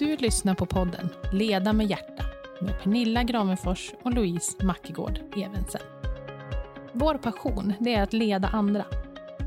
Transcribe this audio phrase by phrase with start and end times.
[0.00, 2.24] Du lyssnar på podden Leda med hjärta
[2.60, 5.80] med Pernilla Gravenfors och Louise Mackegård Evensen.
[6.92, 8.84] Vår passion det är att leda andra,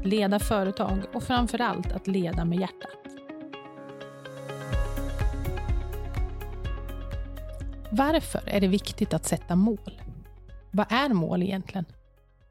[0.04, 2.90] leda företag och framför allt att leda med hjärtat.
[7.92, 10.02] Varför är det viktigt att sätta mål?
[10.72, 11.86] Vad är mål egentligen?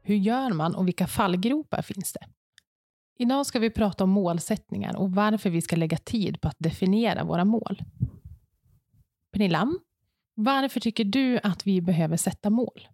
[0.01, 2.25] Hur gör man och vilka fallgropar finns det?
[3.17, 7.23] Idag ska vi prata om målsättningar och varför vi ska lägga tid på att definiera
[7.23, 7.81] våra mål.
[9.31, 9.73] Pernilla,
[10.35, 12.87] varför tycker du att vi behöver sätta mål?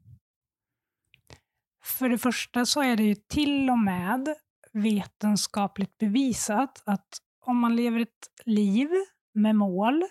[1.84, 4.36] För det första så är det ju till och med
[4.74, 7.08] vetenskapligt bevisat att
[7.46, 8.90] om man lever ett liv
[9.34, 10.04] med mål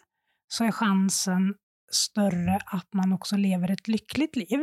[0.48, 1.54] så är chansen
[1.92, 4.60] större att man också lever ett lyckligt liv.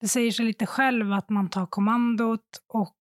[0.00, 2.96] Det säger sig lite själv att man tar kommandot och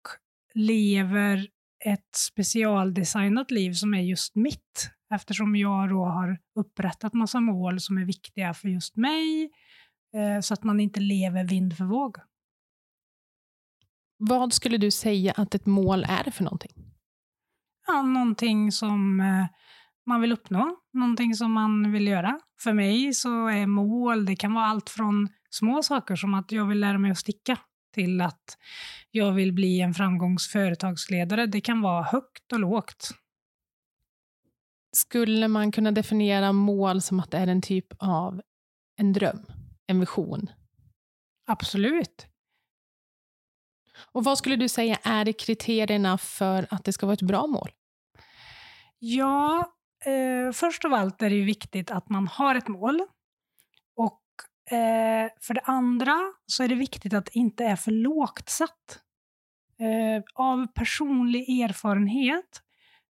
[0.53, 1.47] lever
[1.85, 4.91] ett specialdesignat liv som är just mitt.
[5.13, 9.51] Eftersom jag då har upprättat massa mål som är viktiga för just mig,
[10.15, 12.17] eh, så att man inte lever vind för våg.
[14.17, 16.71] Vad skulle du säga att ett mål är för någonting?
[17.87, 19.45] Ja, någonting som eh,
[20.05, 22.39] man vill uppnå, någonting som man vill göra.
[22.63, 26.65] För mig så är mål, det kan vara allt från små saker som att jag
[26.65, 27.57] vill lära mig att sticka
[27.91, 28.57] till att
[29.11, 31.45] jag vill bli en framgångsföretagsledare.
[31.45, 33.09] Det kan vara högt och lågt.
[34.91, 38.41] Skulle man kunna definiera mål som att det är en typ av
[38.97, 39.45] en dröm,
[39.87, 40.49] en vision?
[41.47, 42.27] Absolut.
[44.11, 47.71] Och vad skulle du säga är kriterierna för att det ska vara ett bra mål?
[48.99, 49.73] Ja,
[50.05, 53.01] eh, först av allt är det viktigt att man har ett mål.
[54.71, 58.99] Eh, för det andra så är det viktigt att det inte är för lågt satt.
[59.79, 62.61] Eh, av personlig erfarenhet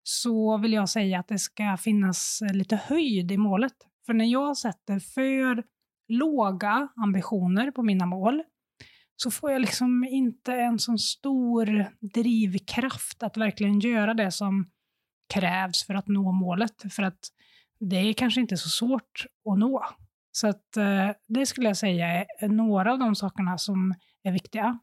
[0.03, 3.73] så vill jag säga att det ska finnas eh, lite höjd i målet.
[4.05, 5.63] För när jag sätter för
[6.07, 8.43] låga ambitioner på mina mål
[9.15, 14.69] så får jag liksom inte en sån stor drivkraft att verkligen göra det som
[15.33, 16.93] krävs för att nå målet.
[16.93, 17.19] För att
[17.79, 19.85] det är kanske inte så svårt att nå.
[20.31, 24.31] Så att, eh, det skulle jag säga är eh, några av de sakerna som är
[24.31, 24.79] viktiga.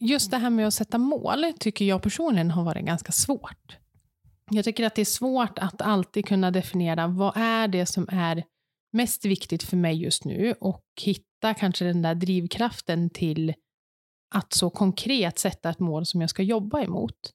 [0.00, 3.76] Just det här med att sätta mål tycker jag personligen har varit ganska svårt.
[4.50, 8.44] Jag tycker att det är svårt att alltid kunna definiera vad är det som är
[8.92, 13.54] mest viktigt för mig just nu och hitta kanske den där drivkraften till
[14.34, 17.32] att så konkret sätta ett mål som jag ska jobba emot.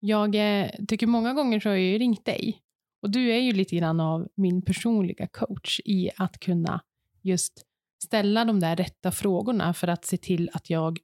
[0.00, 2.62] Jag eh, tycker många gånger så har jag ju ringt dig
[3.06, 6.80] och du är ju lite grann av min personliga coach i att kunna
[7.22, 7.62] just
[8.04, 10.98] ställa de där rätta frågorna för att se till att jag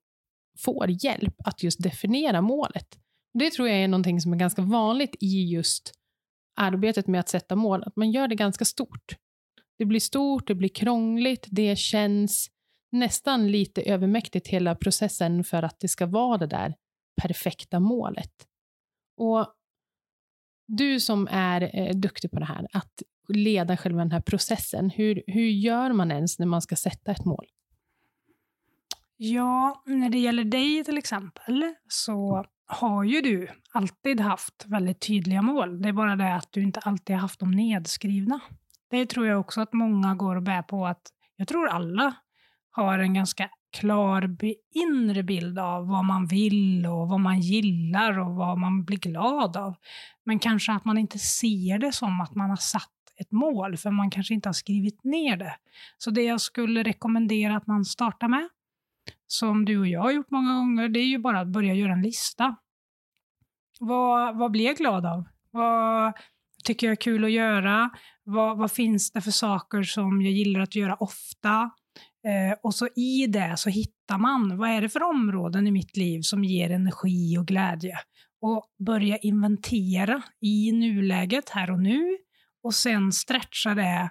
[0.58, 2.98] får hjälp att just definiera målet.
[3.34, 5.92] Det tror jag är någonting som är ganska vanligt i just
[6.56, 9.16] arbetet med att sätta mål, att man gör det ganska stort.
[9.78, 12.50] Det blir stort, det blir krångligt, det känns
[12.92, 16.74] nästan lite övermäktigt hela processen för att det ska vara det där
[17.22, 18.32] perfekta målet.
[19.16, 19.54] Och
[20.76, 25.22] du som är eh, duktig på det här, att leda själva den här processen, hur,
[25.26, 27.46] hur gör man ens när man ska sätta ett mål?
[29.16, 35.42] Ja, när det gäller dig till exempel så har ju du alltid haft väldigt tydliga
[35.42, 35.82] mål.
[35.82, 38.40] Det är bara det att du inte alltid har haft dem nedskrivna.
[38.90, 41.02] Det tror jag också att många går och bär på att
[41.36, 42.14] jag tror alla
[42.70, 44.36] har en ganska klar
[44.74, 49.56] inre bild av vad man vill och vad man gillar och vad man blir glad
[49.56, 49.74] av.
[50.24, 53.90] Men kanske att man inte ser det som att man har satt ett mål, för
[53.90, 55.56] man kanske inte har skrivit ner det.
[55.98, 58.48] Så det jag skulle rekommendera att man startar med,
[59.26, 61.92] som du och jag har gjort många gånger, det är ju bara att börja göra
[61.92, 62.56] en lista.
[63.80, 65.24] Vad, vad blir jag glad av?
[65.50, 66.12] Vad
[66.64, 67.90] tycker jag är kul att göra?
[68.24, 71.70] Vad, vad finns det för saker som jag gillar att göra ofta?
[72.26, 75.96] Eh, och så i det så hittar man, vad är det för områden i mitt
[75.96, 77.98] liv som ger energi och glädje?
[78.40, 82.16] Och börja inventera i nuläget, här och nu,
[82.62, 84.10] och sen stretcha det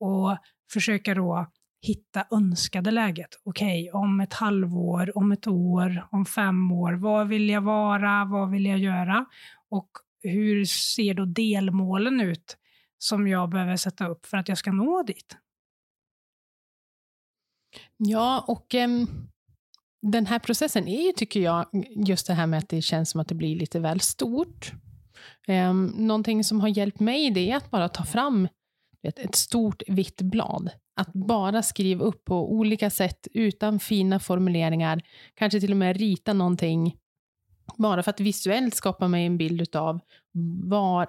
[0.00, 0.38] och
[0.72, 1.50] försöka då
[1.86, 3.28] hitta önskade läget.
[3.44, 8.24] Okej, okay, om ett halvår, om ett år, om fem år, vad vill jag vara,
[8.24, 9.26] vad vill jag göra?
[9.70, 9.90] Och
[10.22, 12.56] hur ser då delmålen ut
[12.98, 15.36] som jag behöver sätta upp för att jag ska nå dit?
[18.02, 19.28] Ja, och um,
[20.02, 21.66] den här processen är ju, tycker jag,
[22.06, 24.72] just det här med att det känns som att det blir lite väl stort.
[25.48, 28.48] Um, någonting som har hjälpt mig det är att bara ta fram
[29.02, 30.70] ett, ett stort vitt blad.
[30.96, 35.02] Att bara skriva upp på olika sätt utan fina formuleringar.
[35.34, 36.96] Kanske till och med rita någonting.
[37.78, 40.00] Bara för att visuellt skapa mig en bild av
[40.64, 41.08] var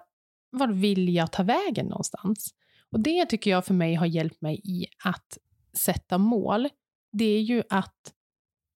[0.51, 2.53] var vill jag ta vägen någonstans?
[2.91, 5.37] Och det tycker jag för mig har hjälpt mig i att
[5.77, 6.69] sätta mål.
[7.11, 8.13] Det är ju att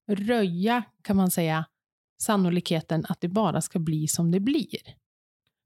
[0.07, 1.65] röja, kan man säga,
[2.21, 4.81] sannolikheten att det bara ska bli som det blir.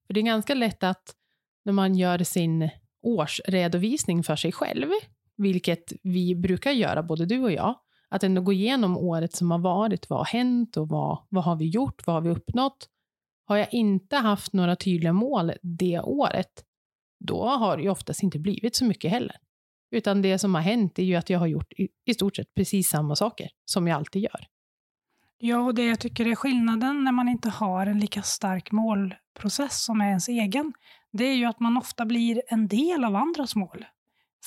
[0.07, 1.15] För det är ganska lätt att
[1.65, 2.69] när man gör sin
[3.01, 4.87] årsredovisning för sig själv,
[5.37, 7.79] vilket vi brukar göra, både du och jag,
[8.09, 10.09] att ändå gå igenom året som har varit.
[10.09, 12.07] Vad har hänt och vad, vad har vi gjort?
[12.07, 12.89] Vad har vi uppnått?
[13.45, 16.65] Har jag inte haft några tydliga mål det året,
[17.19, 19.35] då har det ju oftast inte blivit så mycket heller.
[19.91, 22.53] Utan det som har hänt är ju att jag har gjort i, i stort sett
[22.55, 24.45] precis samma saker som jag alltid gör.
[25.37, 29.85] Ja, och det jag tycker är skillnaden när man inte har en lika stark målprocess
[29.85, 30.73] som är ens egen,
[31.11, 33.85] det är ju att man ofta blir en del av andras mål.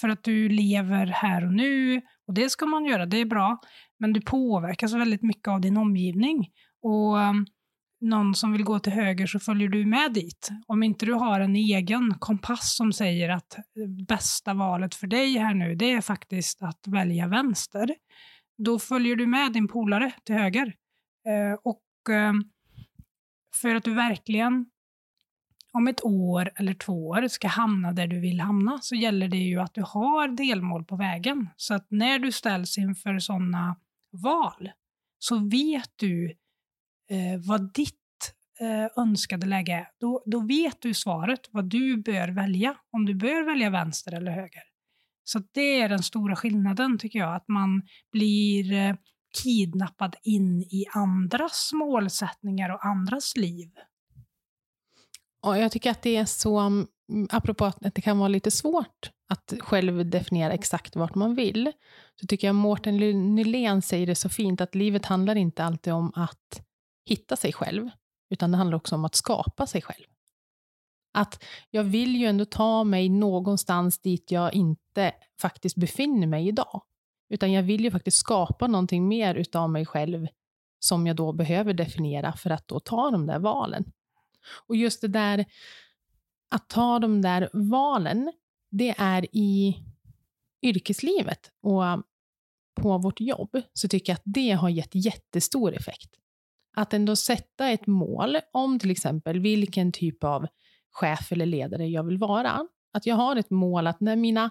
[0.01, 3.59] För att du lever här och nu, och det ska man göra, det är bra,
[3.99, 6.51] men du påverkas väldigt mycket av din omgivning.
[6.83, 7.47] Och um,
[8.03, 10.51] någon som vill gå till höger så följer du med dit.
[10.67, 13.57] Om inte du har en egen kompass som säger att
[14.09, 17.95] bästa valet för dig här nu, det är faktiskt att välja vänster,
[18.59, 20.75] då följer du med din polare till höger.
[21.27, 22.33] Eh, och eh,
[23.55, 24.67] för att du verkligen
[25.73, 29.37] om ett år eller två år ska hamna där du vill hamna så gäller det
[29.37, 31.49] ju att du har delmål på vägen.
[31.57, 33.77] Så att när du ställs inför sådana
[34.11, 34.71] val
[35.19, 36.37] så vet du
[37.11, 37.95] eh, vad ditt
[38.61, 39.89] eh, önskade läge är.
[40.01, 44.33] Då, då vet du svaret vad du bör välja, om du bör välja vänster eller
[44.33, 44.63] höger.
[45.25, 47.83] Så det är den stora skillnaden tycker jag, att man
[48.13, 48.95] blir eh,
[49.43, 53.71] kidnappad in i andras målsättningar och andras liv.
[55.43, 56.87] Och jag tycker att det är så, mm,
[57.31, 61.73] apropå att det kan vara lite svårt att själv definiera exakt vart man vill,
[62.21, 62.97] så tycker jag Mårten
[63.35, 66.63] Nylén säger det så fint, att livet handlar inte alltid om att
[67.05, 67.91] hitta sig själv,
[68.31, 70.05] utan det handlar också om att skapa sig själv.
[71.15, 76.83] Att jag vill ju ändå ta mig någonstans dit jag inte faktiskt befinner mig idag.
[77.29, 80.27] Utan jag vill ju faktiskt skapa någonting mer utav mig själv
[80.79, 83.85] som jag då behöver definiera för att då ta de där valen.
[84.67, 85.45] Och just det där
[86.51, 88.33] att ta de där valen,
[88.71, 89.77] det är i
[90.63, 91.83] yrkeslivet och
[92.75, 96.22] på vårt jobb så tycker jag att det har gett jättestor effekt.
[96.77, 100.47] Att ändå sätta ett mål om till exempel vilken typ av
[100.91, 102.67] chef eller ledare jag vill vara.
[102.93, 104.51] Att jag har ett mål att när mina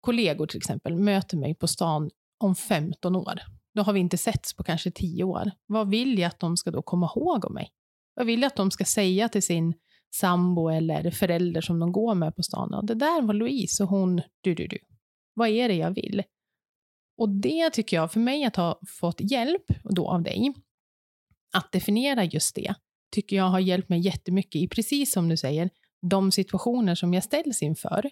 [0.00, 3.40] kollegor till exempel möter mig på stan om 15 år,
[3.74, 5.50] då har vi inte setts på kanske 10 år.
[5.66, 7.70] Vad vill jag att de ska då komma ihåg om mig?
[8.14, 9.74] Vad vill jag att de ska säga till sin
[10.14, 12.74] sambo eller förälder som de går med på stan?
[12.74, 14.78] Och det där var Louise och hon, du, du, du.
[15.34, 16.22] Vad är det jag vill?
[17.16, 20.54] Och det tycker jag, för mig att ha fått hjälp då av dig,
[21.52, 22.74] att definiera just det,
[23.12, 25.70] tycker jag har hjälpt mig jättemycket i, precis som du säger,
[26.10, 28.10] de situationer som jag ställs inför.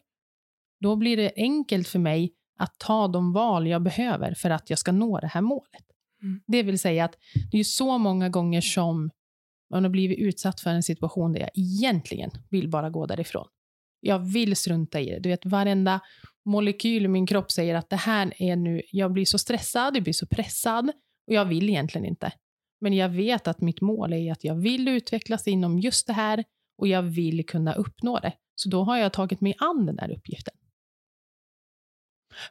[0.81, 4.79] Då blir det enkelt för mig att ta de val jag behöver för att jag
[4.79, 5.85] ska nå det här målet.
[6.23, 6.41] Mm.
[6.47, 7.17] Det vill säga att
[7.51, 9.11] det är så många gånger som
[9.71, 13.47] man har blivit utsatt för en situation där jag egentligen vill bara gå därifrån.
[14.01, 15.19] Jag vill strunta i det.
[15.19, 16.01] Du vet, varenda
[16.45, 20.03] molekyl i min kropp säger att det här är nu, jag blir så stressad, jag
[20.03, 20.89] blir så pressad
[21.27, 22.33] och jag vill egentligen inte.
[22.81, 26.45] Men jag vet att mitt mål är att jag vill utvecklas inom just det här
[26.79, 28.33] och jag vill kunna uppnå det.
[28.55, 30.55] Så då har jag tagit mig an den där uppgiften.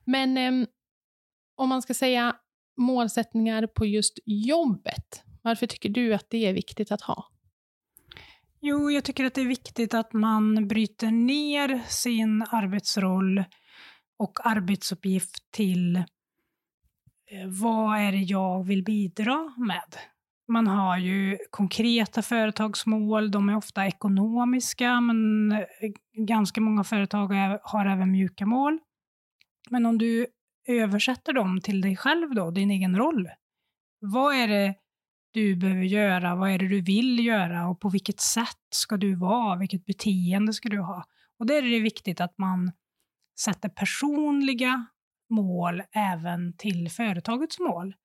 [0.05, 0.67] Men eh,
[1.55, 2.35] om man ska säga
[2.77, 7.25] målsättningar på just jobbet, varför tycker du att det är viktigt att ha?
[8.61, 13.43] Jo, jag tycker att det är viktigt att man bryter ner sin arbetsroll
[14.17, 16.03] och arbetsuppgift till eh,
[17.45, 19.95] vad är det jag vill bidra med?
[20.49, 25.59] Man har ju konkreta företagsmål, de är ofta ekonomiska, men eh,
[26.13, 27.29] ganska många företag
[27.63, 28.79] har även mjuka mål.
[29.69, 30.27] Men om du
[30.67, 33.29] översätter dem till dig själv då, din egen roll.
[33.99, 34.75] Vad är det
[35.31, 36.35] du behöver göra?
[36.35, 37.67] Vad är det du vill göra?
[37.67, 39.59] Och på vilket sätt ska du vara?
[39.59, 41.05] Vilket beteende ska du ha?
[41.39, 42.71] Och där är det viktigt att man
[43.39, 44.85] sätter personliga
[45.29, 47.95] mål även till företagets mål.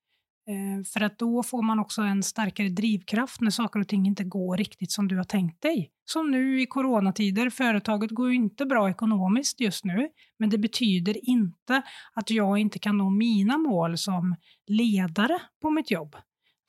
[0.49, 4.25] Eh, för att då får man också en starkare drivkraft när saker och ting inte
[4.25, 5.91] går riktigt som du har tänkt dig.
[6.05, 10.09] Som nu i coronatider, företaget går ju inte bra ekonomiskt just nu,
[10.39, 11.83] men det betyder inte
[12.13, 14.37] att jag inte kan nå mina mål som
[14.67, 16.17] ledare på mitt jobb.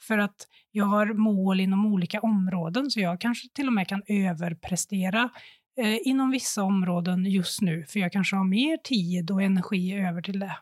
[0.08, 4.01] För att jag har mål inom olika områden, så jag kanske till och med kan
[4.08, 5.29] överprestera
[5.77, 10.22] eh, inom vissa områden just nu, för jag kanske har mer tid och energi över
[10.22, 10.55] till det.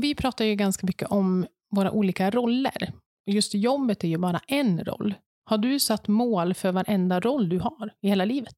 [0.00, 2.92] Vi pratar ju ganska mycket om våra olika roller.
[3.26, 5.14] Just jobbet är ju bara en roll.
[5.44, 8.54] Har du satt mål för varenda roll du har i hela livet?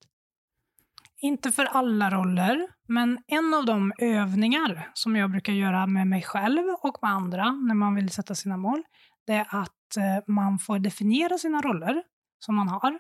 [1.20, 6.22] Inte för alla roller, men en av de övningar som jag brukar göra med mig
[6.22, 8.82] själv och med andra när man vill sätta sina mål,
[9.26, 12.02] det är att eh, man får definiera sina roller
[12.38, 12.98] som man har.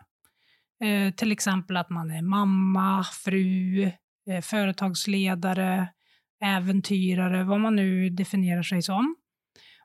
[0.84, 3.82] Eh, till exempel att man är mamma, fru,
[4.30, 5.88] eh, företagsledare,
[6.40, 9.16] äventyrare, vad man nu definierar sig som.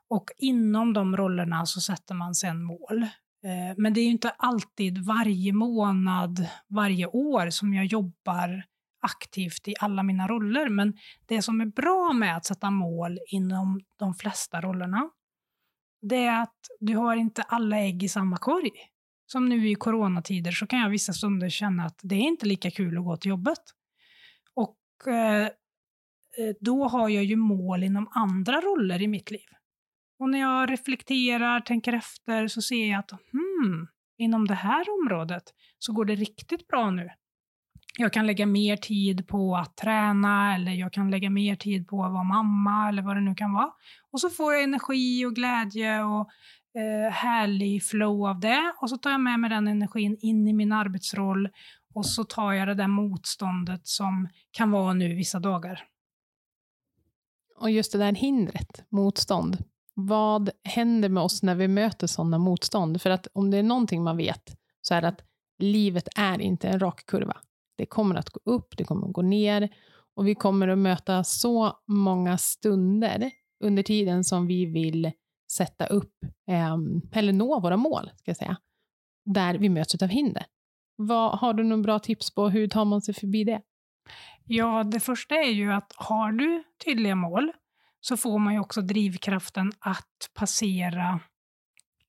[0.08, 3.02] Och inom de rollerna så sätter man sen mål.
[3.44, 8.64] Eh, men det är ju inte alltid varje månad, varje år som jag jobbar
[9.00, 10.68] aktivt i alla mina roller.
[10.68, 10.94] Men
[11.26, 15.10] det som är bra med att sätta mål inom de flesta rollerna,
[16.02, 18.70] det är att du har inte alla ägg i samma korg.
[19.26, 22.70] Som nu i coronatider så kan jag vissa stunder känna att det är inte lika
[22.70, 23.58] kul att gå till jobbet.
[24.54, 25.48] Och Eh,
[26.38, 29.48] Eh, då har jag ju mål inom andra roller i mitt liv.
[30.18, 33.86] Och när jag reflekterar, tänker efter, så ser jag att hmm,
[34.18, 35.42] inom det här området
[35.78, 37.10] så går det riktigt bra nu.
[37.98, 42.04] Jag kan lägga mer tid på att träna eller jag kan lägga mer tid på
[42.04, 43.70] att vara mamma eller vad det nu kan vara.
[44.12, 46.28] Och så får jag energi och glädje och
[46.80, 50.52] eh, härlig flow av det och så tar jag med mig den energin in i
[50.52, 51.48] min arbetsroll
[51.94, 55.88] och så tar jag det där motståndet som kan vara nu vissa dagar.
[57.58, 59.64] Och just det där hindret, motstånd.
[59.94, 63.02] Vad händer med oss när vi möter sådana motstånd?
[63.02, 65.20] För att om det är någonting man vet så är det att
[65.58, 67.36] livet är inte en rak kurva.
[67.76, 69.68] Det kommer att gå upp, det kommer att gå ner
[70.16, 73.30] och vi kommer att möta så många stunder
[73.64, 75.12] under tiden som vi vill
[75.52, 76.14] sätta upp,
[76.48, 76.76] eh,
[77.12, 78.56] eller nå våra mål, ska jag säga,
[79.24, 80.46] där vi möts av hinder.
[80.96, 83.62] Vad, har du några bra tips på hur tar man sig förbi det?
[84.46, 87.52] Ja, det första är ju att har du tydliga mål
[88.00, 91.20] så får man ju också drivkraften att passera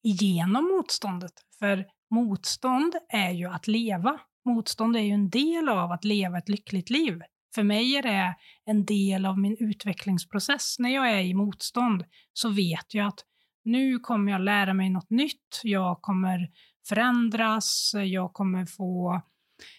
[0.04, 1.34] igenom motståndet.
[1.60, 4.20] För motstånd är ju att leva.
[4.46, 7.22] Motstånd är ju en del av att leva ett lyckligt liv.
[7.56, 10.80] För mig är det en del av min utvecklingsprocess.
[10.80, 13.20] När jag är i motstånd så vet jag att
[13.64, 16.50] nu kommer jag lära mig något nytt, jag kommer
[16.88, 19.22] förändras, jag kommer få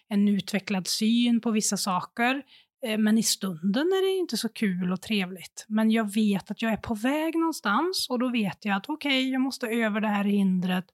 [0.08, 2.42] en utvecklad syn på vissa saker.
[2.86, 5.64] Eh, men i stunden är det inte så kul och trevligt.
[5.68, 9.08] Men jag vet att jag är på väg någonstans och då vet jag att okej,
[9.08, 10.86] okay, jag måste över det här hindret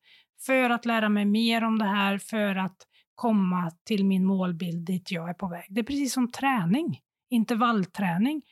[0.47, 2.76] för att lära mig mer om det här, för att
[3.14, 5.66] komma till min målbild dit jag är på väg.
[5.69, 7.00] Det är precis som träning.
[7.31, 8.42] Intervallträning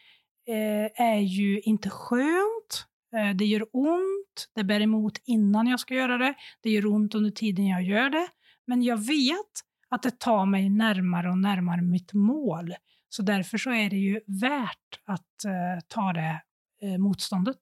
[0.48, 2.86] eh, är ju inte skönt,
[3.16, 7.14] eh, det gör ont, det bär emot innan jag ska göra det, det gör ont
[7.14, 8.28] under tiden jag gör det.
[8.66, 12.74] Men jag vet att det tar mig närmare och närmare mitt mål.
[13.08, 16.42] Så därför så är det ju värt att eh, ta det
[16.82, 17.58] eh, motståndet.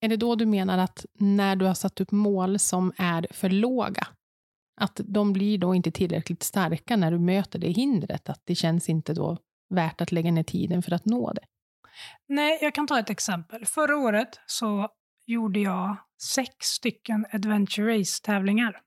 [0.00, 3.50] Är det då du menar att när du har satt upp mål som är för
[3.50, 4.06] låga,
[4.80, 8.88] att de blir då inte tillräckligt starka när du möter det hindret, att det känns
[8.88, 9.38] inte då
[9.70, 11.44] värt att lägga ner tiden för att nå det?
[12.28, 13.66] Nej, jag kan ta ett exempel.
[13.66, 14.88] Förra året så
[15.26, 18.80] gjorde jag sex stycken Adventure Race-tävlingar.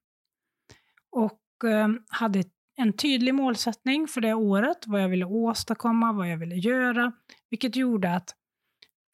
[1.11, 2.43] Och Eh, hade
[2.77, 7.11] en tydlig målsättning för det året, vad jag ville åstadkomma, vad jag ville göra,
[7.49, 8.35] vilket gjorde att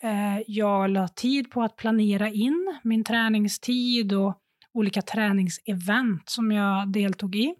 [0.03, 4.37] eh, jag la tid på att planera in min träningstid och
[4.73, 7.55] olika träningsevent som jag deltog i.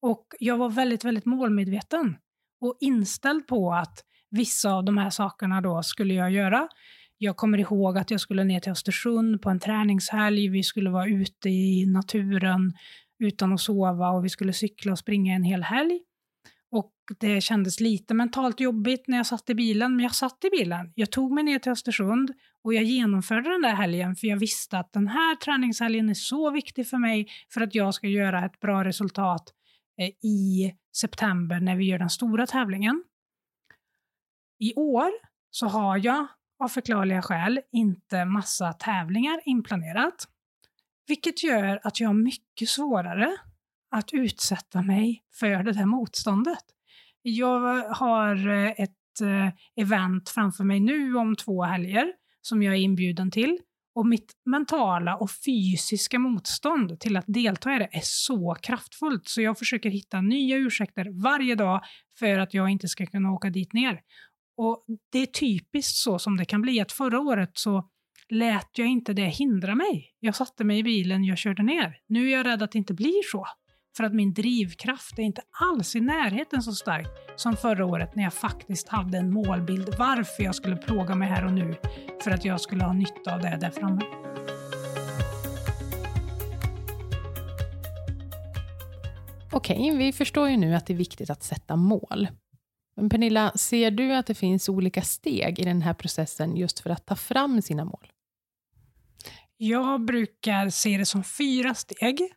[0.00, 2.16] Och jag var väldigt, väldigt målmedveten
[2.60, 6.68] och inställd på att vissa av de här sakerna då skulle jag göra.
[7.18, 11.06] Jag kommer ihåg att jag skulle ner till Östersund på en träningshelg, vi skulle vara
[11.06, 12.72] ute i naturen,
[13.18, 16.00] utan att sova och vi skulle cykla och springa en hel helg.
[16.70, 20.50] Och det kändes lite mentalt jobbigt när jag satt i bilen, men jag satt i
[20.50, 20.92] bilen.
[20.94, 24.78] Jag tog mig ner till Östersund och jag genomförde den där helgen för jag visste
[24.78, 28.60] att den här träningshelgen är så viktig för mig för att jag ska göra ett
[28.60, 29.52] bra resultat
[30.00, 33.04] eh, i september när vi gör den stora tävlingen.
[34.58, 35.10] I år
[35.50, 36.26] så har jag
[36.64, 40.28] av förklarliga skäl inte massa tävlingar inplanerat.
[41.06, 43.36] Vilket gör att jag har mycket svårare
[43.90, 46.64] att utsätta mig för det där motståndet.
[47.22, 49.48] Jag har eh, ett eh,
[49.84, 53.58] event framför mig nu om två helger som jag är inbjuden till
[53.94, 59.40] och mitt mentala och fysiska motstånd till att delta i det är så kraftfullt så
[59.40, 61.80] jag försöker hitta nya ursäkter varje dag
[62.18, 64.00] för att jag inte ska kunna åka dit ner.
[64.56, 67.88] Och Det är typiskt så som det kan bli att förra året så
[68.30, 70.10] lät jag inte det hindra mig.
[70.20, 71.96] Jag satte mig i bilen, jag körde ner.
[72.06, 73.46] Nu är jag rädd att det inte blir så.
[73.96, 78.22] För att min drivkraft är inte alls i närheten så stark som förra året när
[78.22, 81.74] jag faktiskt hade en målbild varför jag skulle plåga mig här och nu
[82.24, 84.00] för att jag skulle ha nytta av det där framme.
[89.52, 92.28] Okej, vi förstår ju nu att det är viktigt att sätta mål.
[92.96, 96.90] Men Pernilla, ser du att det finns olika steg i den här processen just för
[96.90, 98.06] att ta fram sina mål?
[99.56, 102.32] Jag brukar se det som fyra steg.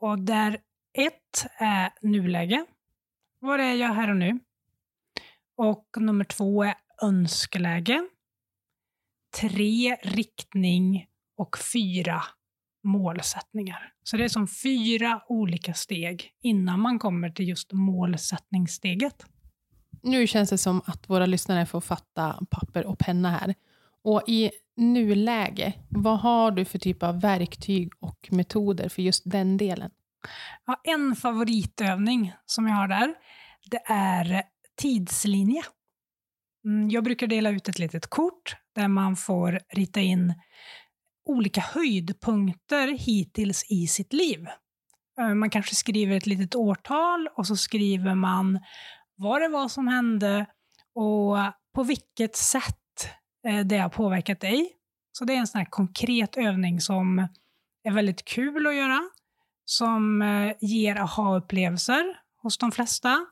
[0.00, 0.60] Och där
[0.98, 2.66] ett är nuläge.
[3.40, 4.38] Var är jag här och nu?
[5.56, 8.08] Och nummer två är önskeläge.
[9.40, 12.22] Tre riktning och fyra
[12.84, 13.92] målsättningar.
[14.02, 19.26] Så det är som fyra olika steg innan man kommer till just målsättningssteget.
[20.02, 23.54] Nu känns det som att våra lyssnare får fatta papper och penna här.
[24.06, 29.56] Och i nuläge, vad har du för typ av verktyg och metoder för just den
[29.56, 29.90] delen?
[30.66, 33.14] Ja, en favoritövning som jag har där,
[33.70, 34.42] det är
[34.76, 35.62] tidslinje.
[36.64, 40.34] Mm, jag brukar dela ut ett litet kort där man får rita in
[41.24, 44.46] olika höjdpunkter hittills i sitt liv.
[45.20, 48.60] Eh, man kanske skriver ett litet årtal och så skriver man
[49.16, 50.46] vad det var som hände
[50.94, 51.36] och
[51.74, 52.85] på vilket sätt
[53.46, 54.72] Eh, det har påverkat dig.
[55.12, 57.28] Så det är en sån här konkret övning som
[57.84, 59.00] är väldigt kul att göra,
[59.64, 62.04] som eh, ger aha-upplevelser
[62.42, 63.26] hos de flesta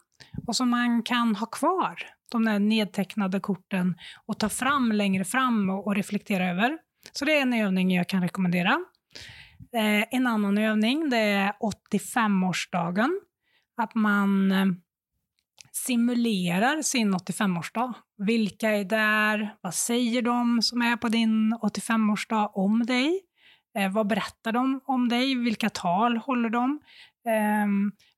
[0.47, 1.99] och som man kan ha kvar,
[2.33, 6.79] de där nedtecknade korten, och ta fram längre fram och reflektera över.
[7.13, 8.85] Så det är en övning jag kan rekommendera.
[9.73, 11.53] Eh, en annan övning det är
[11.93, 13.21] 85-årsdagen.
[13.77, 14.53] Att man
[15.73, 17.95] simulerar sin 85-årsdag.
[18.25, 19.57] Vilka är där?
[19.61, 23.21] Vad säger de som är på din 85-årsdag om dig?
[23.79, 25.35] Eh, vad berättar de om dig?
[25.35, 26.81] Vilka tal håller de?
[27.29, 27.67] Eh,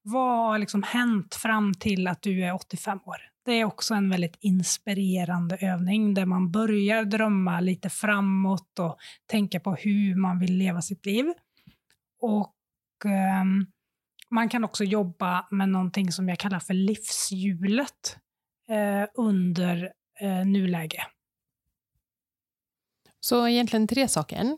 [0.03, 3.17] vad har liksom hänt fram till att du är 85 år?
[3.45, 9.61] Det är också en väldigt inspirerande övning där man börjar drömma lite framåt och tänka
[9.61, 11.27] på hur man vill leva sitt liv.
[12.21, 12.55] Och
[13.05, 13.45] eh,
[14.31, 18.19] man kan också jobba med någonting som jag kallar för livshjulet
[19.15, 21.07] under eh, nuläge.
[23.21, 24.57] Så egentligen tre saker.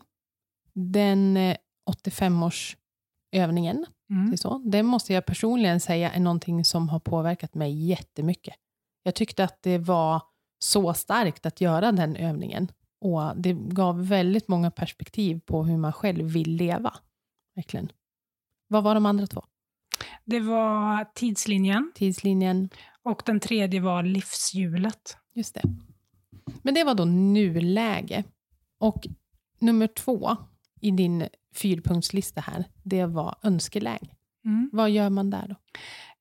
[0.73, 1.37] Den
[1.89, 4.37] 85-årsövningen, eh, mm.
[4.37, 8.55] så, den måste jag personligen säga är någonting som har påverkat mig jättemycket.
[9.03, 10.21] Jag tyckte att det var
[10.59, 12.71] så starkt att göra den övningen.
[13.01, 16.93] Och Det gav väldigt många perspektiv på hur man själv vill leva.
[17.55, 17.91] Verkligen.
[18.67, 19.43] Vad var de andra två?
[20.25, 21.91] Det var tidslinjen.
[21.95, 22.69] Tidslinjen.
[23.09, 25.17] Och den tredje var livshjulet.
[25.33, 25.63] Just det.
[26.61, 28.23] Men det var då nuläge.
[28.79, 29.07] Och
[29.59, 30.37] nummer två
[30.81, 34.09] i din fyrpunktslista här, det var önskeläge.
[34.45, 34.69] Mm.
[34.73, 35.55] Vad gör man där då?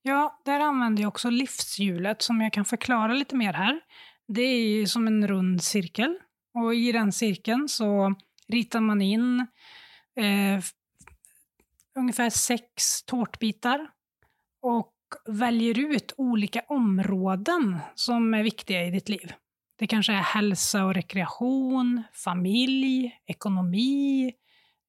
[0.03, 3.81] Ja, där använder jag också livshjulet som jag kan förklara lite mer här.
[4.29, 6.19] Det är som en rund cirkel
[6.55, 8.15] och i den cirkeln så
[8.49, 9.41] ritar man in
[10.17, 10.65] eh,
[11.99, 13.91] ungefär sex tårtbitar
[14.63, 14.93] och
[15.27, 19.33] väljer ut olika områden som är viktiga i ditt liv.
[19.79, 24.33] Det kanske är hälsa och rekreation, familj, ekonomi,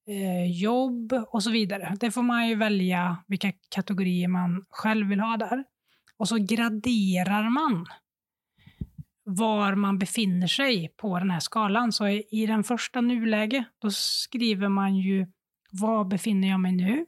[0.08, 1.96] eh, jobb och så vidare.
[2.00, 5.64] Det får man ju välja vilka kategorier man själv vill ha där.
[6.16, 7.86] Och så graderar man
[9.24, 11.92] var man befinner sig på den här skalan.
[11.92, 15.26] Så i den första nuläge, då skriver man ju
[15.72, 17.06] var befinner jag mig nu?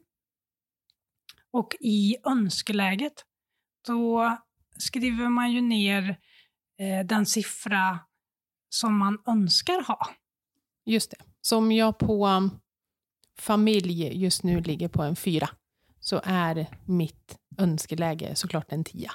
[1.53, 3.25] Och i önskeläget,
[3.87, 4.37] då
[4.79, 6.19] skriver man ju ner
[6.79, 7.99] eh, den siffra
[8.69, 10.09] som man önskar ha.
[10.85, 11.17] Just det.
[11.41, 12.61] Så om jag på um,
[13.39, 15.49] familj just nu ligger på en fyra,
[16.01, 19.13] så är mitt önskeläge såklart en tia.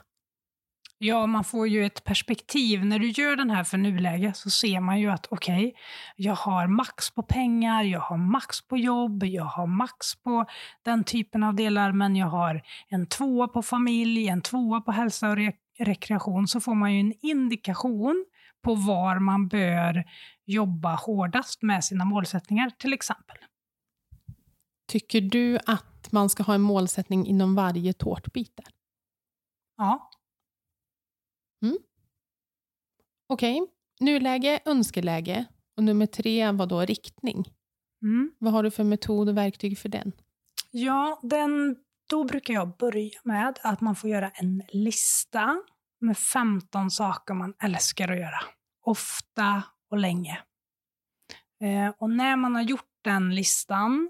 [1.00, 2.86] Ja, man får ju ett perspektiv.
[2.86, 5.74] När du gör den här för nuläge så ser man ju att okej, okay,
[6.16, 10.46] jag har max på pengar, jag har max på jobb, jag har max på
[10.82, 15.30] den typen av delar, men jag har en tvåa på familj, en tvåa på hälsa
[15.30, 18.26] och re rekreation, så får man ju en indikation
[18.64, 20.04] på var man bör
[20.46, 23.38] jobba hårdast med sina målsättningar till exempel.
[24.88, 28.60] Tycker du att man ska ha en målsättning inom varje tårtbit?
[29.78, 30.10] Ja.
[31.63, 31.78] Mm.
[33.28, 33.74] Okej, okay.
[34.00, 35.46] nuläge, önskeläge
[35.78, 37.46] och nummer tre var då riktning.
[38.02, 38.32] Mm.
[38.39, 40.12] Vad har du för metod och verktyg för den?
[40.72, 41.76] Ja, den,
[42.10, 45.62] då brukar jag börja med att man får göra en lista
[46.00, 48.39] med 15 saker man älskar att göra.
[48.86, 50.41] Ofta och länge.
[51.62, 54.10] Eh, och när man har gjort den listan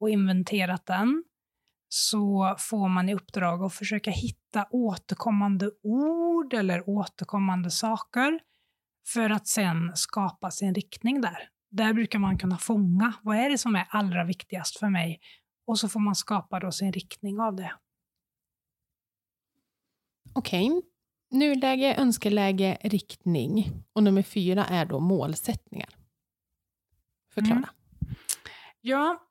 [0.00, 1.24] och inventerat den
[1.88, 4.38] så får man i uppdrag att försöka hitta
[4.70, 8.40] återkommande ord eller återkommande saker
[9.06, 11.48] för att sen skapa sin riktning där.
[11.70, 15.20] Där brukar man kunna fånga vad är det som är allra viktigast för mig
[15.66, 17.72] och så får man skapa då sin riktning av det.
[20.32, 20.70] Okej.
[20.70, 20.82] Okay.
[21.30, 23.84] Nuläge, önskeläge, riktning.
[23.92, 25.88] Och nummer fyra är då målsättningar.
[27.34, 27.56] Förklara.
[27.56, 28.14] Mm.
[28.80, 29.22] Ja,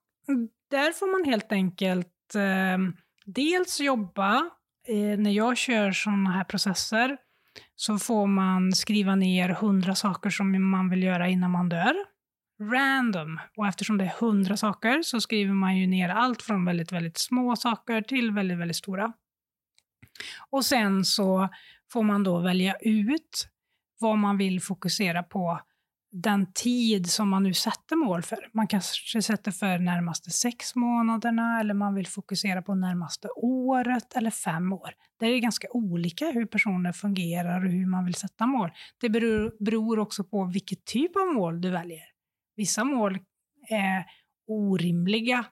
[0.70, 2.78] där får man helt enkelt eh,
[3.26, 4.50] dels jobba,
[4.88, 7.18] eh, när jag kör sådana här processer,
[7.76, 11.96] så får man skriva ner hundra saker som man vill göra innan man dör.
[12.62, 13.40] Random.
[13.58, 17.18] Och eftersom det är hundra saker så skriver man ju ner allt från väldigt, väldigt
[17.18, 19.14] små saker till väldigt, väldigt stora.
[20.50, 21.50] Och sen så
[21.92, 23.48] får man då välja ut
[24.00, 25.60] vad man vill fokusera på
[26.22, 28.50] den tid som man nu sätter mål för.
[28.54, 34.32] Man kanske sätter för närmaste sex månaderna eller man vill fokusera på närmaste året eller
[34.32, 34.94] fem år.
[35.20, 38.70] Det är ganska olika hur personer fungerar och hur man vill sätta mål.
[39.02, 42.04] Det beror, beror också på vilket typ av mål du väljer.
[42.56, 43.20] Vissa mål
[43.70, 44.06] är
[44.48, 45.46] orimliga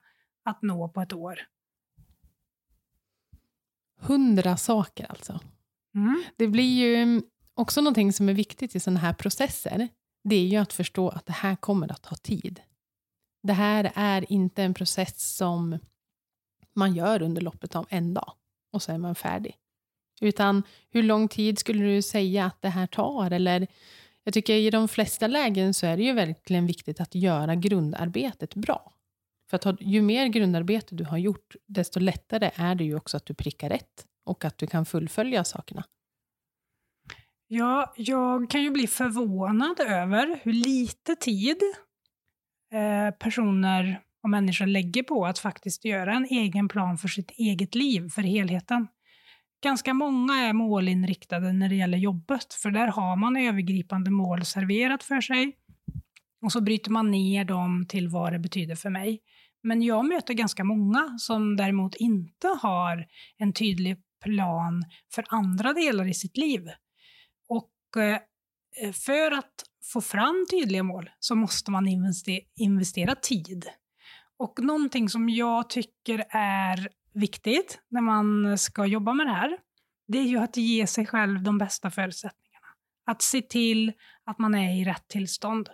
[0.44, 1.38] att nå på ett år.
[4.00, 5.40] Hundra saker alltså.
[5.94, 6.22] Mm.
[6.36, 7.22] Det blir ju
[7.54, 9.88] också någonting som är viktigt i sådana här processer
[10.28, 12.60] det är ju att förstå att det här kommer att ta tid.
[13.42, 15.78] Det här är inte en process som
[16.74, 18.32] man gör under loppet av en dag
[18.72, 19.56] och så är man färdig.
[20.20, 23.30] Utan hur lång tid skulle du säga att det här tar?
[23.30, 23.66] Eller
[24.24, 28.54] jag tycker i de flesta lägen så är det ju verkligen viktigt att göra grundarbetet
[28.54, 28.92] bra.
[29.50, 33.26] För att ju mer grundarbete du har gjort, desto lättare är det ju också att
[33.26, 35.84] du prickar rätt och att du kan fullfölja sakerna.
[37.48, 41.56] Ja, jag kan ju bli förvånad över hur lite tid
[42.72, 47.74] eh, personer och människor lägger på att faktiskt göra en egen plan för sitt eget
[47.74, 48.88] liv, för helheten.
[49.62, 55.02] Ganska många är målinriktade när det gäller jobbet, för där har man övergripande mål serverat
[55.02, 55.52] för sig.
[56.42, 59.20] Och så bryter man ner dem till vad det betyder för mig.
[59.62, 63.06] Men jag möter ganska många som däremot inte har
[63.38, 66.68] en tydlig plan för andra delar i sitt liv.
[67.96, 68.18] Eh,
[68.82, 71.86] eh, för att få fram tydliga mål så måste man
[72.56, 73.66] investera tid.
[74.38, 79.58] Och någonting som jag tycker är viktigt när man ska jobba med det här,
[80.08, 82.66] det är ju att ge sig själv de bästa förutsättningarna.
[83.06, 83.92] Att se till
[84.24, 85.68] att man är i rätt tillstånd.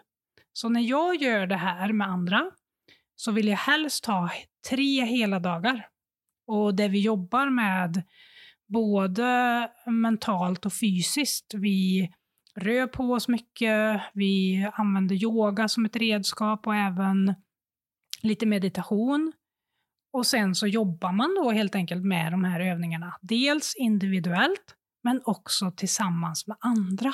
[0.52, 2.50] Så när jag gör det här med andra
[3.16, 4.30] så vill jag helst ha
[4.70, 5.88] tre hela dagar.
[6.46, 8.02] Och där vi jobbar med
[8.72, 11.54] både mentalt och fysiskt.
[11.54, 12.10] Vi
[12.56, 17.34] rör på oss mycket, vi använder yoga som ett redskap och även
[18.22, 19.32] lite meditation.
[20.12, 23.16] Och sen så jobbar man då helt enkelt med de här övningarna.
[23.22, 27.12] Dels individuellt, men också tillsammans med andra.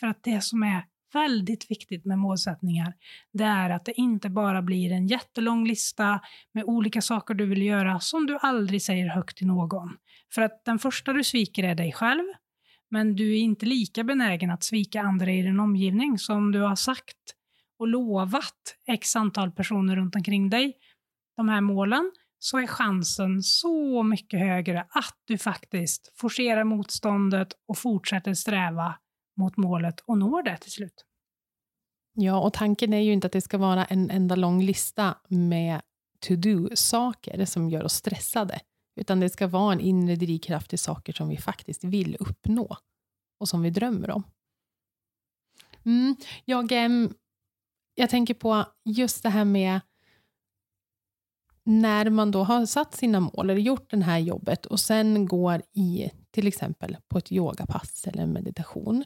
[0.00, 2.94] För att det som är väldigt viktigt med målsättningar,
[3.32, 6.20] det är att det inte bara blir en jättelång lista
[6.52, 9.96] med olika saker du vill göra som du aldrig säger högt till någon.
[10.34, 12.24] För att den första du sviker är dig själv,
[12.90, 16.76] men du är inte lika benägen att svika andra i din omgivning som du har
[16.76, 17.16] sagt
[17.78, 20.76] och lovat x antal personer runt omkring dig
[21.36, 27.78] de här målen, så är chansen så mycket högre att du faktiskt forcerar motståndet och
[27.78, 28.94] fortsätter sträva
[29.36, 31.04] mot målet och når det till slut.
[32.14, 35.80] Ja, och tanken är ju inte att det ska vara en enda lång lista med
[36.28, 38.60] to-do-saker som gör oss stressade,
[38.96, 42.76] utan det ska vara en inre drivkraft till saker som vi faktiskt vill uppnå
[43.40, 44.22] och som vi drömmer om.
[45.84, 47.14] Mm, jag, ehm,
[47.94, 49.80] jag tänker på just det här med
[51.64, 55.62] när man då har satt sina mål eller gjort det här jobbet och sen går
[55.72, 59.04] i till exempel på ett yogapass eller meditation.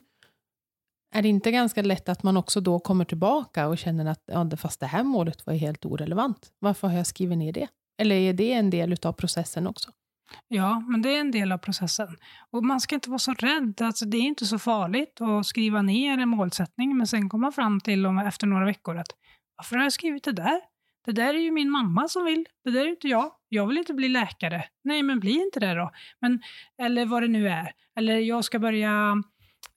[1.14, 4.56] Är det inte ganska lätt att man också då kommer tillbaka och känner att ja,
[4.56, 6.52] fast det här målet var helt orelevant.
[6.58, 7.68] Varför har jag skrivit ner det?
[7.98, 9.90] Eller är det en del av processen också?
[10.48, 12.16] Ja, men det är en del av processen.
[12.50, 13.82] Och man ska inte vara så rädd.
[13.82, 17.80] Alltså, det är inte så farligt att skriva ner en målsättning, men sen komma fram
[17.80, 19.08] till om, efter några veckor att
[19.56, 20.60] varför har jag skrivit det där?
[21.04, 22.46] Det där är ju min mamma som vill.
[22.64, 23.32] Det där är inte jag.
[23.48, 24.64] Jag vill inte bli läkare.
[24.84, 25.90] Nej, men bli inte det då.
[26.20, 26.42] Men,
[26.82, 27.72] eller vad det nu är.
[27.98, 29.22] Eller jag ska börja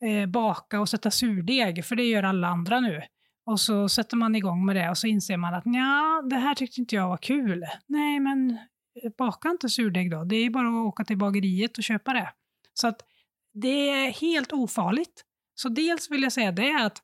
[0.01, 3.01] eh, baka och sätta surdeg, för det gör alla andra nu.
[3.45, 6.55] Och så sätter man igång med det och så inser man att ja, det här
[6.55, 7.65] tyckte inte jag var kul.
[7.87, 8.51] Nej, men
[9.03, 10.23] eh, baka inte surdeg då.
[10.23, 12.29] Det är bara att åka till bageriet och köpa det.
[12.73, 13.01] Så att
[13.53, 15.25] det är helt ofarligt.
[15.55, 16.97] Så dels vill jag säga det att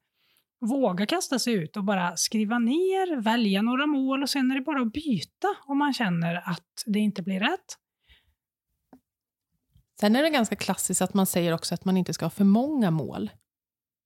[0.60, 4.62] våga kasta sig ut och bara skriva ner, välja några mål och sen är det
[4.62, 7.78] bara att byta om man känner att det inte blir rätt.
[10.00, 12.44] Sen är det ganska klassiskt att man säger också att man inte ska ha för
[12.44, 13.30] många mål.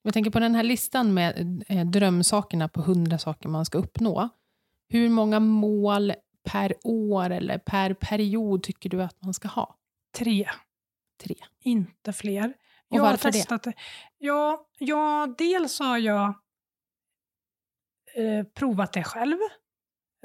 [0.02, 4.30] Jag tänker på den här listan med eh, drömsakerna på hundra saker man ska uppnå.
[4.90, 9.78] Hur många mål per år eller per period tycker du att man ska ha?
[10.18, 10.50] Tre.
[11.24, 11.36] Tre.
[11.60, 12.54] Inte fler.
[12.90, 13.38] Och jag har varför det?
[13.38, 13.74] testat det?
[14.18, 16.28] Ja, ja, dels har jag
[18.16, 19.38] eh, provat det själv,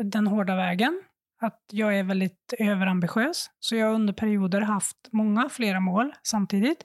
[0.03, 1.03] den hårda vägen.
[1.41, 6.85] Att jag är väldigt överambitiös, så jag har under perioder haft många flera mål samtidigt.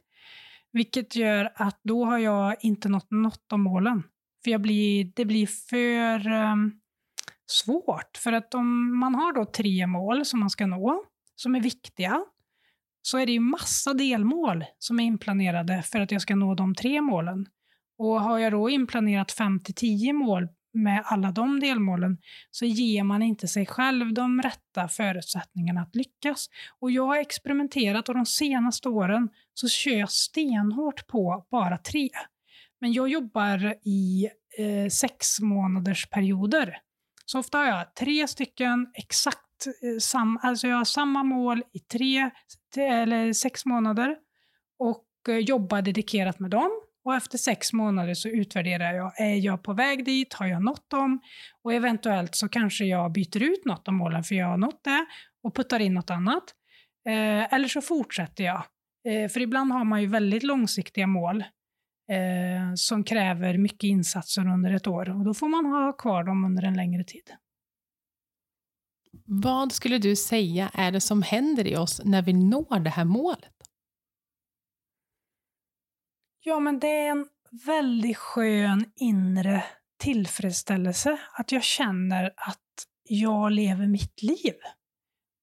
[0.74, 4.04] Vilket gör att då har jag inte nått något av målen.
[4.44, 6.80] För jag blir, det blir för um,
[7.52, 8.18] svårt.
[8.18, 11.04] För att om man har då tre mål som man ska nå,
[11.36, 12.24] som är viktiga,
[13.02, 16.76] så är det ju massa delmål som är inplanerade för att jag ska nå de
[16.76, 17.46] tre målen.
[17.98, 22.18] Och har jag då inplanerat 5 till 10 mål med alla de delmålen
[22.52, 26.50] så ger man inte sig själv de rätta förutsättningarna att lyckas.
[26.80, 32.10] Och jag har experimenterat och de senaste åren så kör jag stenhårt på bara tre.
[32.82, 36.78] Men jag jobbar i eh, sex månaders perioder.
[37.26, 41.80] Så ofta har jag tre stycken exakt eh, sam, alltså jag har samma mål i
[41.80, 42.30] tre
[42.78, 44.18] eller sex månader
[44.80, 46.72] och eh, jobbar dedikerat med dem.
[47.04, 50.90] Och efter sex månader så utvärderar jag, är jag på väg dit, har jag nått
[50.90, 51.20] dem?
[51.64, 55.06] Och eventuellt så kanske jag byter ut något av målen för jag har nått det
[55.44, 56.44] och puttar in något annat.
[57.08, 58.64] Eh, eller så fortsätter jag.
[59.08, 61.42] Eh, för ibland har man ju väldigt långsiktiga mål
[62.12, 66.46] eh, som kräver mycket insatser under ett år och då får man ha kvar dem
[66.46, 67.32] under en längre tid.
[69.26, 73.06] Vad skulle du säga är det som händer i oss när vi når det här
[73.06, 73.61] målet?
[76.44, 77.28] Ja, men det är en
[77.66, 79.64] väldigt skön inre
[80.00, 84.54] tillfredsställelse att jag känner att jag lever mitt liv.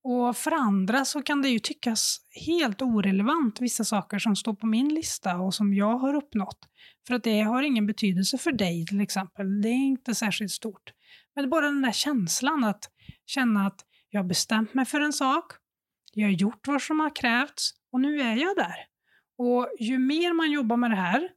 [0.05, 4.67] Och för andra så kan det ju tyckas helt orelevant, vissa saker som står på
[4.67, 6.59] min lista och som jag har uppnått.
[7.07, 9.63] För att det har ingen betydelse för dig till exempel.
[9.63, 10.93] Det är inte särskilt stort.
[11.35, 12.91] Men det är bara den där känslan att
[13.27, 15.53] känna att jag har bestämt mig för en sak,
[16.13, 18.98] jag har gjort vad som har krävts och nu är jag där.
[19.38, 21.29] Och ju mer man jobbar med det här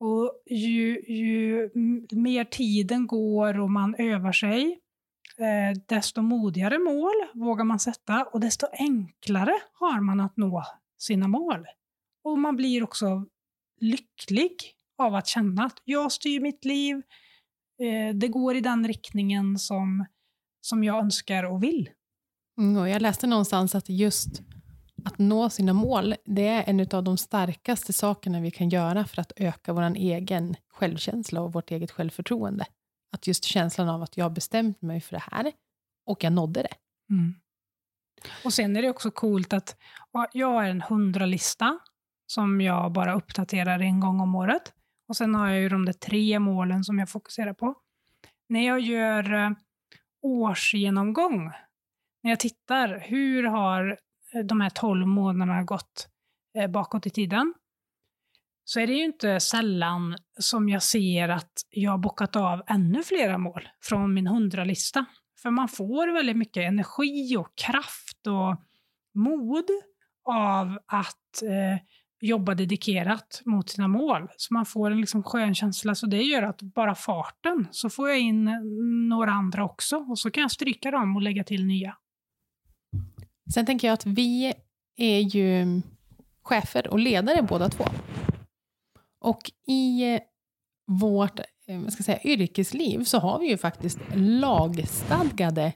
[0.00, 1.70] och ju, ju
[2.12, 4.80] mer tiden går och man övar sig,
[5.38, 10.64] eh, desto modigare mål vågar man sätta och desto enklare har man att nå
[10.98, 11.66] sina mål.
[12.24, 13.26] Och man blir också
[13.80, 14.56] lycklig
[14.98, 16.96] av att känna att jag styr mitt liv,
[17.80, 20.06] eh, det går i den riktningen som,
[20.60, 21.90] som jag önskar och vill.
[22.58, 24.42] Mm, och jag läste någonstans att just
[25.04, 29.20] att nå sina mål, det är en av de starkaste sakerna vi kan göra för
[29.20, 32.66] att öka vår egen självkänsla och vårt eget självförtroende.
[33.12, 35.52] Att just känslan av att jag har bestämt mig för det här
[36.06, 36.74] och jag nådde det.
[37.10, 37.34] Mm.
[38.44, 39.76] Och sen är det också coolt att
[40.32, 41.78] jag har en hundralista
[42.26, 44.72] som jag bara uppdaterar en gång om året.
[45.08, 47.74] Och sen har jag ju de där tre målen som jag fokuserar på.
[48.48, 49.50] När jag gör eh,
[50.22, 51.50] årsgenomgång,
[52.22, 53.98] när jag tittar, hur har
[54.44, 56.08] de här 12 månaderna gått
[56.58, 57.54] eh, bakåt i tiden,
[58.64, 63.02] så är det ju inte sällan som jag ser att jag har bockat av ännu
[63.02, 65.04] flera mål från min hundralista.
[65.42, 68.62] För man får väldigt mycket energi och kraft och
[69.14, 69.64] mod
[70.24, 71.82] av att eh,
[72.20, 74.28] jobba dedikerat mot sina mål.
[74.36, 75.94] Så man får en liksom skön känsla.
[75.94, 78.60] Så det gör att bara farten, så får jag in eh,
[79.08, 79.96] några andra också.
[79.96, 81.96] Och så kan jag stryka dem och lägga till nya.
[83.54, 84.54] Sen tänker jag att vi
[84.96, 85.82] är ju
[86.42, 87.84] chefer och ledare båda två.
[89.20, 90.20] Och i eh,
[90.86, 95.72] vårt eh, vad ska jag säga, yrkesliv så har vi ju faktiskt lagstadgade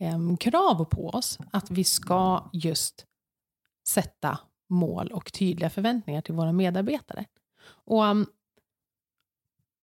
[0.00, 3.06] eh, krav på oss att vi ska just
[3.88, 7.24] sätta mål och tydliga förväntningar till våra medarbetare.
[7.84, 8.26] Och um,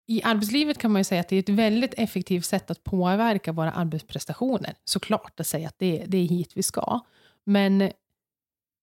[0.06, 3.52] i arbetslivet kan man ju säga att det är ett väldigt effektivt sätt att påverka
[3.52, 4.74] våra arbetsprestationer.
[4.84, 7.00] Såklart att säga att det, det är hit vi ska.
[7.44, 7.90] Men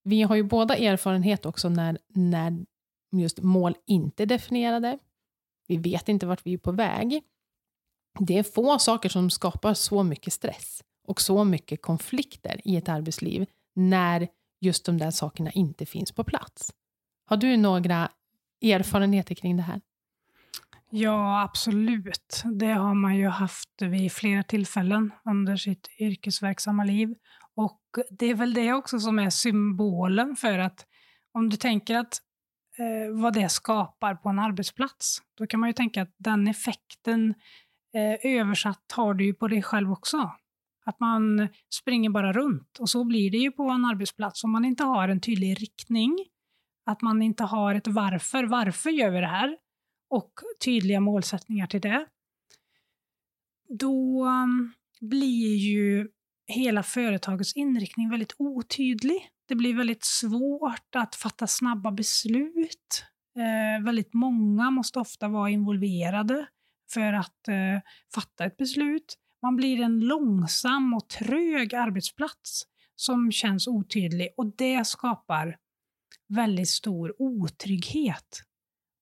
[0.03, 2.65] vi har ju båda erfarenhet också när, när
[3.11, 4.99] just mål inte är definierade.
[5.67, 7.23] Vi vet inte vart vi är på väg.
[8.19, 12.89] Det är få saker som skapar så mycket stress och så mycket konflikter i ett
[12.89, 14.27] arbetsliv när
[14.61, 16.73] just de där sakerna inte finns på plats.
[17.25, 18.11] Har du några
[18.61, 19.81] erfarenheter kring det här?
[20.95, 22.43] Ja, absolut.
[22.59, 27.09] Det har man ju haft vid flera tillfällen under sitt yrkesverksamma liv.
[27.55, 30.85] Och det är väl det också som är symbolen för att
[31.33, 32.17] om du tänker att
[32.77, 37.33] eh, vad det skapar på en arbetsplats, då kan man ju tänka att den effekten
[37.95, 40.31] eh, översatt har du ju på dig själv också.
[40.85, 44.65] Att man springer bara runt och så blir det ju på en arbetsplats om man
[44.65, 46.17] inte har en tydlig riktning,
[46.85, 48.43] att man inte har ett varför.
[48.43, 49.57] Varför gör vi det här?
[50.13, 50.31] Och
[50.65, 52.05] tydliga målsättningar till det,
[53.69, 56.09] då um, blir ju
[56.47, 59.29] hela företagets inriktning väldigt otydlig.
[59.47, 63.05] Det blir väldigt svårt att fatta snabba beslut.
[63.37, 66.47] Eh, väldigt många måste ofta vara involverade
[66.93, 67.81] för att eh,
[68.15, 69.17] fatta ett beslut.
[69.41, 72.63] Man blir en långsam och trög arbetsplats
[72.95, 75.57] som känns otydlig och det skapar
[76.27, 78.43] väldigt stor otrygghet.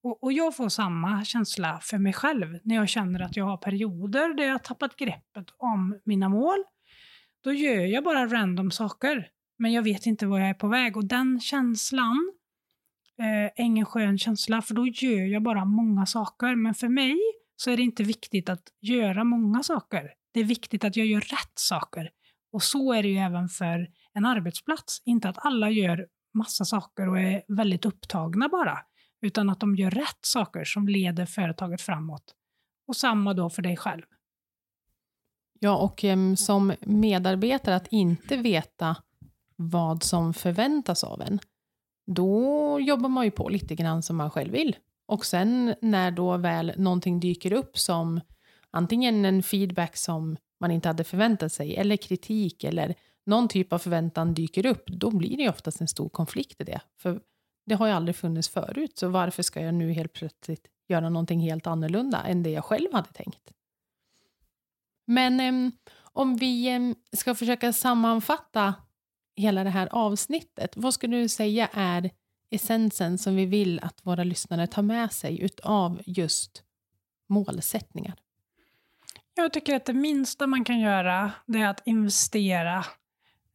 [0.04, 3.58] Och, och, jag får samma känsla för mig själv när jag känner att jag har
[3.58, 6.58] perioder där jag har tappat greppet om mina mål.
[7.44, 10.98] Då gör jag bara random saker, men jag vet inte var jag är på väg.
[10.98, 12.34] Och den känslan
[13.20, 16.56] eh, är ingen skön känsla, för då gör jag bara många saker.
[16.56, 17.18] Men för mig
[17.56, 20.12] så är det inte viktigt att göra många saker.
[20.34, 22.10] Det är viktigt att jag gör rätt saker.
[22.54, 25.02] Och så är det ju även för en arbetsplats.
[25.06, 28.80] Inte att alla gör massa saker och är väldigt upptagna bara,
[29.22, 32.36] utan att de gör rätt saker som leder företaget framåt.
[32.88, 34.04] Och samma då för dig själv.
[35.60, 38.96] Ja, och um, som medarbetare att inte veta
[39.56, 41.40] vad som förväntas av en,
[42.08, 44.76] då jobbar man ju på lite grann som man själv vill.
[45.06, 48.22] Och sen när då väl någonting dyker upp som
[48.72, 53.78] antingen en feedback som man inte hade förväntat sig, eller kritik, eller någon typ av
[53.78, 56.82] förväntan dyker upp, då blir det ju oftast en stor konflikt i det.
[56.98, 57.22] För
[57.72, 61.40] det har ju aldrig funnits förut, så varför ska jag nu helt plötsligt göra någonting
[61.40, 63.52] helt annorlunda än det jag själv hade tänkt?
[65.08, 68.74] Men um, om vi um, ska försöka sammanfatta
[69.36, 72.10] hela det här avsnittet, vad skulle du säga är
[72.50, 76.64] essensen som vi vill att våra lyssnare tar med sig utav just
[77.30, 78.16] målsättningar?
[79.34, 82.86] Jag tycker att det minsta man kan göra det är att investera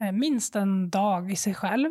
[0.01, 1.91] eh, minst en dag i sig själv.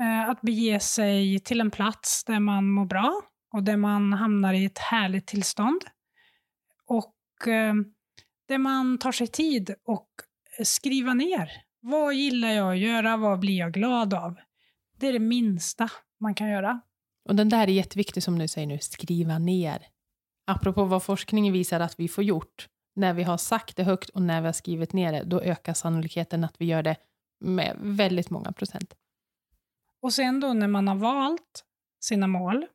[0.00, 4.54] Eh, att bege sig till en plats där man mår bra och där man hamnar
[4.54, 5.80] i ett härligt tillstånd.
[6.86, 7.74] Och eh,
[8.48, 10.08] där man tar sig tid och
[10.64, 11.50] skriva ner.
[11.80, 13.16] Vad gillar jag att göra?
[13.16, 14.34] Vad blir jag glad av?
[14.98, 16.80] Det är det minsta man kan göra.
[17.28, 19.86] Och den där är jätteviktig som du säger nu, skriva ner.
[20.46, 24.22] Apropå vad forskningen visar att vi får gjort, när vi har sagt det högt och
[24.22, 26.96] när vi har skrivit ner det, då ökar sannolikheten att vi gör det
[27.40, 28.94] med väldigt många procent.
[30.02, 31.64] Och sen då när man har valt
[32.00, 32.66] sina mål,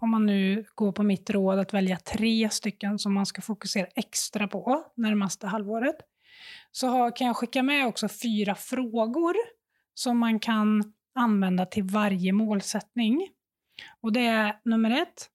[0.00, 3.86] om man nu går på mitt råd att välja tre stycken som man ska fokusera
[3.94, 5.96] extra på närmaste halvåret,
[6.72, 9.34] så kan jag skicka med också fyra frågor
[9.94, 13.28] som man kan använda till varje målsättning.
[14.00, 15.30] Och det är nummer ett.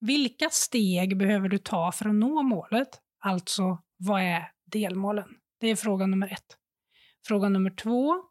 [0.00, 3.00] Vilka steg behöver du ta för att nå målet?
[3.18, 5.28] Alltså, vad är delmålen?
[5.60, 6.56] Det är fråga nummer ett.
[7.26, 8.29] Fråga nummer två.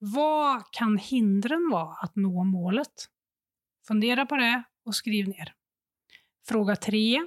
[0.00, 3.08] Vad kan hindren vara att nå målet?
[3.86, 5.54] Fundera på det och skriv ner.
[6.48, 7.26] Fråga 3.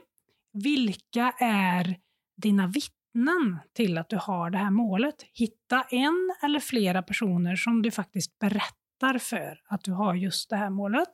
[0.53, 1.99] Vilka är
[2.37, 5.15] dina vittnen till att du har det här målet?
[5.33, 10.55] Hitta en eller flera personer som du faktiskt berättar för att du har just det
[10.55, 11.09] här målet.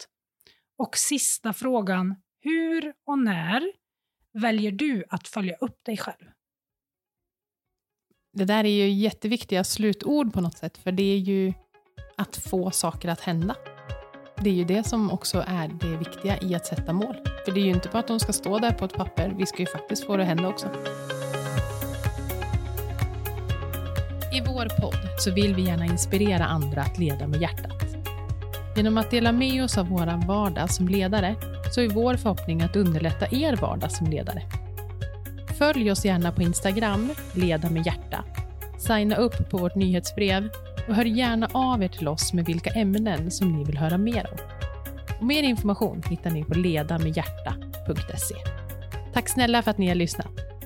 [0.78, 2.16] Och sista frågan.
[2.40, 3.72] Hur och när
[4.34, 6.37] väljer du att följa upp dig själv?
[8.38, 11.54] Det där är ju jätteviktiga slutord på något sätt, för det är ju
[12.16, 13.56] att få saker att hända.
[14.40, 17.16] Det är ju det som också är det viktiga i att sätta mål.
[17.46, 19.46] För det är ju inte bara att de ska stå där på ett papper, vi
[19.46, 20.68] ska ju faktiskt få det att hända också.
[24.34, 27.86] I vår podd så vill vi gärna inspirera andra att leda med hjärtat.
[28.76, 31.36] Genom att dela med oss av våra vardag som ledare
[31.74, 34.67] så är vår förhoppning att underlätta er vardag som ledare.
[35.58, 38.24] Följ oss gärna på Instagram, Leda med hjärta.
[38.80, 40.50] Signa upp på vårt nyhetsbrev
[40.88, 44.28] och hör gärna av er till oss med vilka ämnen som ni vill höra mer
[44.32, 44.38] om.
[45.20, 48.36] Och mer information hittar ni på ledamedhjärta.se.
[49.14, 50.57] Tack snälla för att ni har lyssnat.